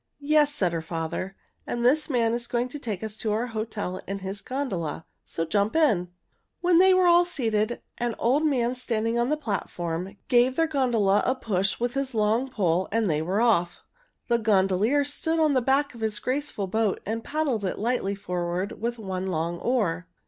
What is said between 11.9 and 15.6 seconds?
his long pole and they were off. The gondolier stood in